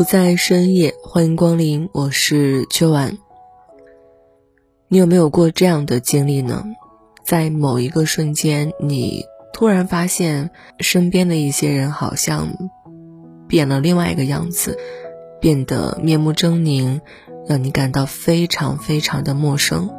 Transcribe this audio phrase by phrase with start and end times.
[0.00, 3.18] 不在深夜，欢迎光临，我是秋晚。
[4.88, 6.64] 你有没有过这样的经历呢？
[7.22, 12.48] 在某一个瞬间，你突然发现身边的一些人好像
[13.46, 14.78] 变了另外一个样子，
[15.38, 17.02] 变得面目狰狞，
[17.46, 19.90] 让你感到非常非常的陌生。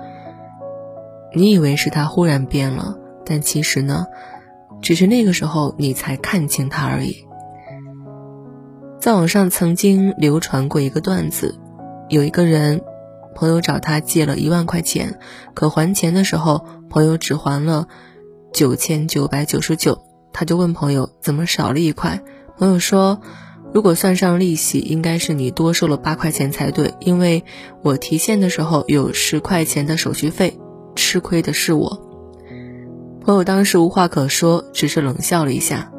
[1.36, 4.08] 你以为是他忽然变了，但其实呢，
[4.82, 7.28] 只是那个时候你才看清他而已。
[9.02, 11.56] 在网上曾经流传过一个段子，
[12.08, 12.84] 有一个人，
[13.34, 15.18] 朋友找他借了一万块钱，
[15.56, 17.88] 可还钱的时候，朋友只还了
[18.54, 22.22] 九千九百九十九，他就问朋友怎么少了一块，
[22.60, 23.20] 朋友说，
[23.74, 27.44] 如果算上利息，应该是你多收了八块钱才对，因为
[27.82, 30.60] 我提现的时候有十块钱的手续费，
[30.96, 32.08] 吃亏的是我。
[33.22, 35.92] 朋友当时无话可说，只是冷笑了一下，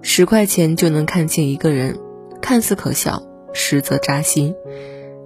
[0.00, 1.98] 十块钱就能看清一个人。
[2.42, 3.22] 看似可笑，
[3.54, 4.54] 实则扎心。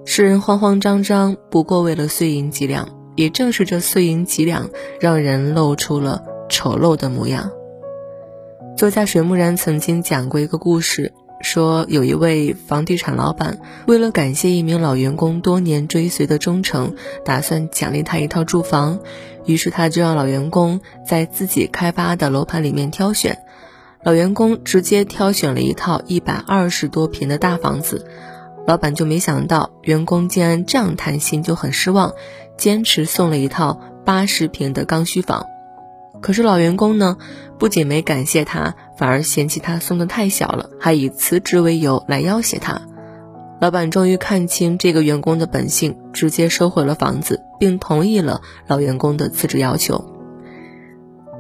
[0.05, 2.89] 世人慌慌张张，不过为了碎银几两。
[3.17, 4.69] 也正是这碎银几两，
[5.01, 7.51] 让人露出了丑陋的模样。
[8.77, 16.95] 作家水木然曾经讲过一个故事，说有一位房地产老板，为了感谢一名老员工多年追随的忠诚，
[17.25, 19.01] 打算奖励他一套住房。
[19.47, 23.39] 于是他就让老员工在自己开发的楼盘里面挑选。
[24.07, 28.07] 老员工直接挑选了一套一百二十多平的大房子，
[28.65, 32.13] 老板就没想到员工竟然这样贪心，就很失望，
[32.57, 35.45] 坚持送了一套八十平的刚需房。
[36.21, 37.17] 可是老员工呢，
[37.59, 42.83] 不仅没感谢他，反而嫌弃他送的太小了，还以辞职为由来要挟他。
[43.61, 50.13] 老板终于看清这个员工的本性，直接收回了房子，并同意了老员工的辞职要求。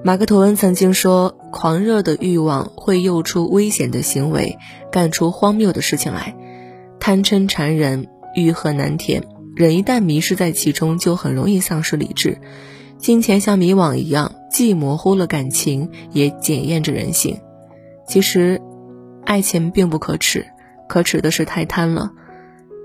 [0.04, 4.58] 马克吐温曾经说：“狂热的欲望会诱出危险的行为，
[4.92, 6.36] 干出荒谬的事情来。
[7.00, 9.24] 贪嗔缠人，欲壑难填。
[9.54, 12.38] 人一旦迷失在其中，就很容易丧失理智。
[12.98, 17.40] 金钱像迷网一样，既模糊了感情，也检验着人性。
[18.06, 18.60] 其实，
[19.24, 20.46] 爱情并不可耻，
[20.86, 22.10] 可耻的是太贪了。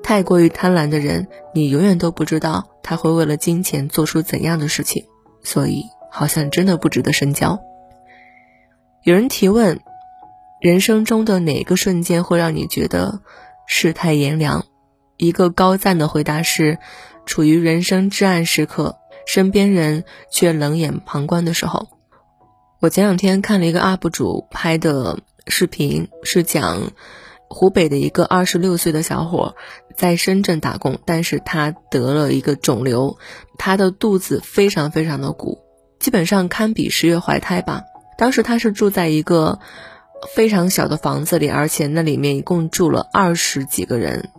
[0.02, 5.04] 太过于贪婪的人，你永远都不知道他会为了金钱做出怎样的事情。
[5.44, 5.84] 所以。”
[6.14, 7.58] 好像真的不值得深交。
[9.04, 9.80] 有人提问：
[10.60, 13.22] 人生中的哪个瞬间会让你觉得
[13.66, 14.66] 世态炎凉？
[15.18, 16.78] 一个高赞的回答是：
[17.26, 21.88] 处于人生至暗时刻，身边人却冷眼旁观的时候。
[22.80, 26.92] 我前两天看了一个 UP 主拍的视频，是讲
[27.50, 29.56] 湖北的一个二十六岁的小伙
[29.96, 33.18] 在深圳打工，但是他得了一个肿瘤，
[33.58, 35.58] 他的肚子非常非常的鼓。
[36.00, 37.82] 基本上堪比十月怀胎吧。
[38.22, 39.58] 当时他是住在一个
[40.36, 44.30] 非常小的房子里，而且那里面一共住了二十几个人，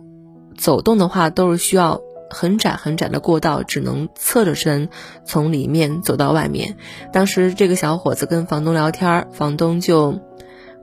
[0.57, 1.99] 走动的话都是需要
[2.29, 4.87] 很窄很窄的过道，只能侧着身
[5.25, 6.77] 从里面走到外面。
[7.11, 10.21] 当时这个小伙子跟房东聊天，房东就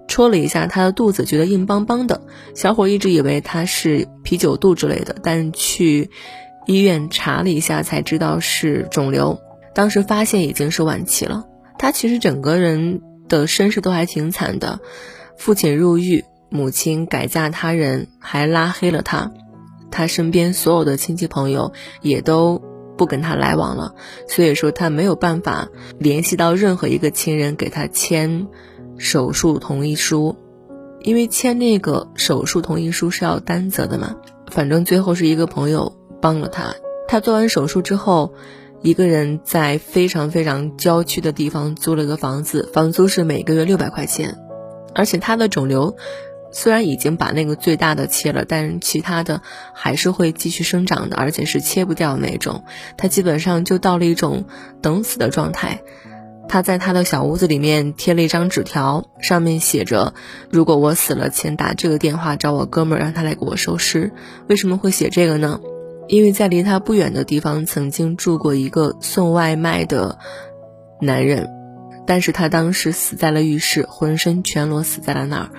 [0.07, 2.21] 戳了一下他的肚子，觉得硬邦邦的。
[2.55, 6.11] 小伙一直以为他是啤酒肚之类的，但去
[6.67, 9.41] 医院查了一下，才知道是肿瘤。
[9.75, 11.47] 当时发现已经是晚期了，
[11.81, 14.81] 他其实整个人的身世都还挺惨的，
[15.39, 19.33] 父亲入狱，母亲改嫁他人，还拉黑了他，
[19.91, 21.73] 他身边所有的亲戚朋友
[22.03, 22.61] 也都
[22.99, 23.95] 不跟他来往了，
[24.29, 28.47] 所以说他没有办法联系到任何一个亲人给他签
[28.99, 30.37] 手术同意书，
[31.01, 34.17] 因为签那个手术同意书是要担责的嘛，
[34.51, 36.75] 反正最后是一个朋友帮了他，
[37.09, 38.35] 他做完手术之后。
[38.83, 44.39] 一个人在非常非常郊区的地方租了个房子，房租是每个月六百块钱，
[44.95, 45.97] 而且他的肿瘤
[46.51, 49.43] 虽然已经把那个最大的切了，但是其他的
[49.75, 52.65] 还是会继续生长的，而且是切不掉那种。
[52.97, 54.47] 他基本上就到了一种
[54.81, 55.83] 等死的状态。
[56.49, 60.15] 他在他的小屋子里面贴了一张纸条，上面写着
[60.51, 64.11] ：“如果我死了，请打这个电话找我哥们儿，让他来给我收尸。”
[64.49, 65.61] 为什么会写这个呢？
[66.11, 70.19] 因为在离他不远的地方曾经住过一个送外卖的
[71.01, 71.49] 男人，
[72.05, 75.51] 但是他当时死在了浴室，浑身全裸死在了那儿，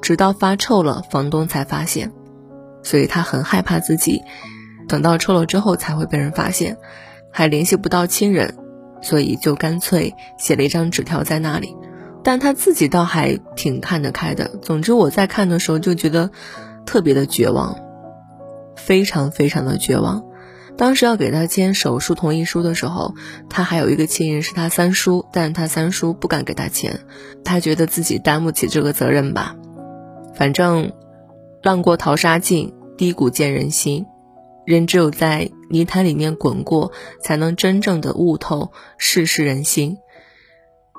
[0.00, 2.12] 直到发臭了，房东才发现，
[2.84, 4.22] 所以他很害怕自己
[4.86, 6.76] 等到臭了之后才会被人发现，
[7.32, 8.54] 还联系不到亲人，
[9.02, 11.74] 所以就干脆写了一张纸条在那里，
[12.22, 14.46] 但他自己倒还挺看得开的。
[14.62, 16.30] 总之我在看的时候就觉得
[16.84, 17.76] 特别的绝望。
[18.76, 20.24] 非常非常的绝望，
[20.76, 23.14] 当时要给他签手术同意书的时候，
[23.48, 27.00] 他还有一个亲人是他三叔，但他三叔不敢给他签，
[27.44, 29.56] 他觉得自己担不起这个责任吧。
[30.34, 30.92] 反正，
[31.62, 34.04] 浪过淘沙尽，低谷见人心，
[34.66, 36.92] 人只有在泥潭里面滚过，
[37.22, 39.96] 才能真正的悟透世事人心。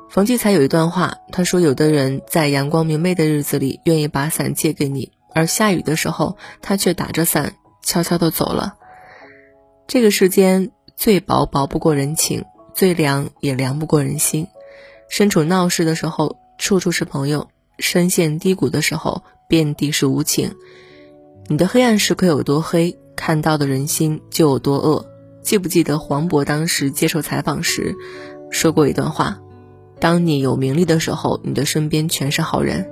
[0.09, 7.53] 冯骥才有一段话，他说：“有的人在阳光明媚的日子里，愿意把伞借给你，而下雨的时候，他却打着伞。”
[7.88, 8.75] 悄悄的走了。
[9.88, 12.44] 这个世间最薄薄不过人情，
[12.74, 14.48] 最凉也凉不过人心。
[15.10, 17.48] 身处闹市的时候，处处是朋友；
[17.80, 20.56] 深陷低谷的时候，遍地是无情。
[21.48, 25.06] 你的黑暗时刻有多黑，看到的人心就有多恶。
[25.42, 27.95] 记不记得黄渤当时接受采访时
[28.51, 29.39] 说过一段话
[30.01, 32.89] ：“当你有名利的时候，你的身边全是好人。”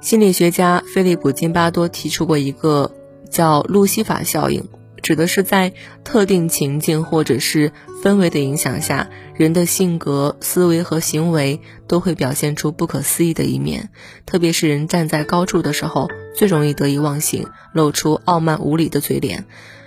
[0.00, 2.90] 心理学家菲利普·金巴多提出过一个。
[3.32, 4.68] 叫路西法效应，
[5.02, 5.72] 指的是在
[6.04, 7.72] 特定情境或者是
[8.04, 13.88] 氛围的影响下，人的性格、思维和行为都会表现出不可思议的一面。
[14.26, 19.46] 特别是人站在高处的时候，最容易得意忘形，露出傲慢无礼的嘴脸。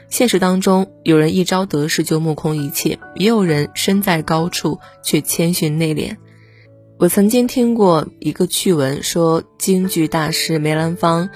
[0.09, 6.17] 现实当中，有人一朝得势就目空一切，也有人身在高处却谦逊内敛。
[6.97, 11.29] 我曾经听过一个趣闻，说京剧大师梅兰芳。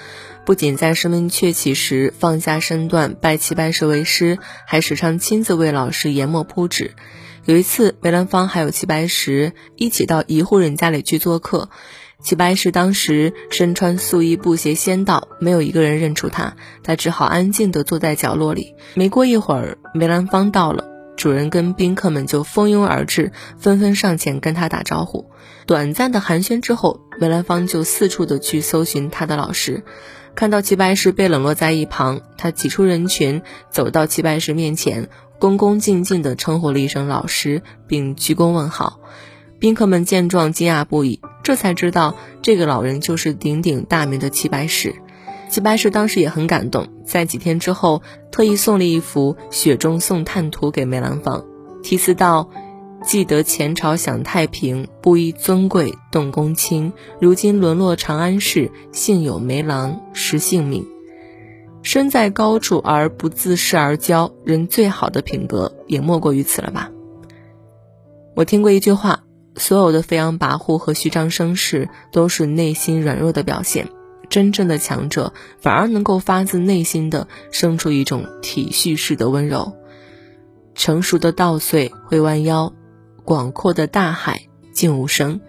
[0.46, 6.92] 不仅在声名鹊起时放下身段拜齐白石为师，还时常亲自为老师研墨铺纸。
[7.44, 11.68] 有一次，梅兰芳还有齐白石一起到一户人家里去做客。
[12.22, 18.74] 齐白石当时身穿素衣布鞋先到，没有一个人认出他，他只好安静地坐在角落里。
[18.94, 20.86] 没过一会儿，梅兰芳到了，
[21.16, 25.30] 主人跟宾客们就蜂拥而至，纷纷上前跟他打招呼。
[25.66, 29.82] 短暂的寒暄之后，梅兰芳就四处的去搜寻他的老师。
[30.34, 35.08] 看到齐白石被冷落在一旁，他挤出人群，走到齐白石面前，
[35.38, 39.00] 恭恭敬敬地称呼了一声“老师”，并鞠躬问好。
[39.58, 44.94] 宾客们见状惊讶不已，这才知道这个老人就是鼎鼎大名的齐白石。
[45.50, 51.44] 齐白石当时也很感动，在几天之后，特意送了一幅《雪中送炭图》给梅兰芳，
[51.82, 52.48] 题词道。
[53.02, 56.92] 记得前朝享太平，布衣尊贵，动公卿。
[57.18, 60.86] 如今沦落长安市，幸有梅郎识性命。
[61.82, 66.92] 身在高处而不自恃而骄，人最好的品格也莫过于此了吧？
[68.36, 69.24] 我听过一句话：
[69.56, 73.88] 所有的飞扬跋扈和虚张声势，都是内心软弱的表现。
[74.30, 79.76] 真正的强者，反而能够发自内心的生出一种体恤式的温柔。
[80.74, 82.72] 成熟的稻穗会弯腰。
[83.22, 85.40] 广阔的大海静无声，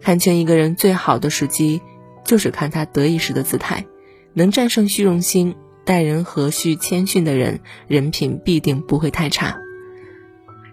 [0.00, 1.80] 看清一个人最好的时机，
[2.24, 3.86] 就是看他得意时的姿态。
[4.34, 9.56] 能战胜虚荣心、待人和煦谦逊的人，人品必定不会太差。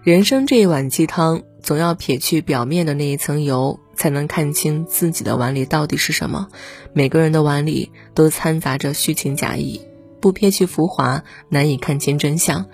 [0.02, 6.48] 人生这一碗鸡汤，总要撇去表面的那一层油，才能看清自己的碗里到底是什么。
[6.94, 9.82] 每个人的碗里都掺杂着虚情假意，
[10.22, 12.64] 不撇去浮华，难以看清真相。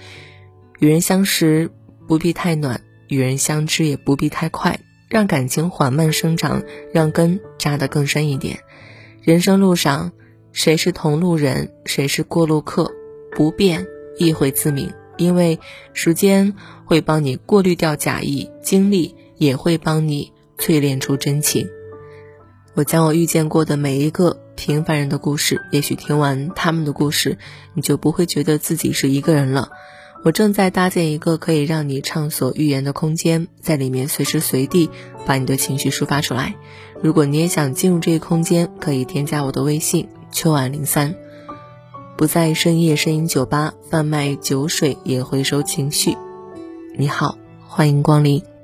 [0.78, 1.72] 与人相识，
[2.06, 2.80] 不必太暖。
[3.08, 4.78] 与人相知也不必太快，
[5.08, 8.60] 让感情缓慢生长，让根扎得更深一点。
[9.20, 10.12] 人生路上，
[10.52, 12.92] 谁是同路人，谁是过路客，
[13.32, 13.84] 不变
[14.16, 14.92] 亦会自明。
[15.16, 15.58] 因为
[15.92, 16.54] 时间
[16.84, 21.68] 会帮你过滤掉假意，经历也会帮你淬炼出真情。
[22.74, 27.38] 我将我遇见过的每一个平凡人的故事，也许听完他们的故事，
[27.74, 29.70] 你就不会觉得自己是一个人了。
[30.24, 34.90] 我正在搭建一个可以让你畅所欲言的空间，在里面随时随地
[35.24, 36.56] 把你的情绪抒发出来。
[37.02, 41.14] 如果你也想进入这个空间，可以添加我的微信秋晚零三。
[42.16, 46.16] 不在深夜声音酒吧贩卖酒水，也回收情绪。
[46.96, 48.55] 你好，欢迎光临。